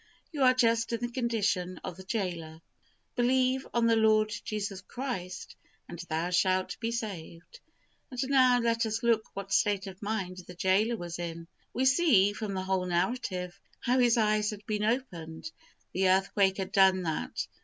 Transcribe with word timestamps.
You 0.31 0.41
are 0.41 0.55
just 0.55 0.91
in 0.93 0.99
the 0.99 1.11
condition 1.11 1.79
of 1.83 1.95
the 1.95 2.03
gaoler. 2.03 2.61
"Believe 3.15 3.67
on 3.71 3.85
the 3.85 3.95
Lord 3.95 4.33
Jesus 4.43 4.81
Christ 4.81 5.55
and 5.87 5.99
thou 5.99 6.31
shalt 6.31 6.75
be 6.79 6.91
saved," 6.91 7.59
and 8.09 8.19
now 8.27 8.59
let 8.59 8.87
us 8.87 9.03
look 9.03 9.27
what 9.35 9.53
state 9.53 9.85
of 9.85 10.01
mind 10.01 10.37
the 10.37 10.55
gaoler 10.55 10.97
was 10.97 11.19
in. 11.19 11.47
We 11.71 11.85
see, 11.85 12.33
from 12.33 12.55
the 12.55 12.63
whole 12.63 12.87
narrative, 12.87 13.59
how 13.79 13.99
his 13.99 14.17
eyes 14.17 14.49
had 14.49 14.65
been 14.65 14.83
opened. 14.83 15.51
The 15.93 16.09
earthquake 16.09 16.57
had 16.57 16.71
done 16.71 17.03
that. 17.03 17.45